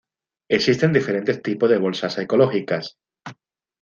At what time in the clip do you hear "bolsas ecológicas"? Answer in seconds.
1.77-2.97